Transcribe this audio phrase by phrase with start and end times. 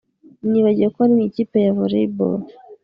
[0.49, 2.39] Nibagiwe ko wari mu ikipe ya volley ball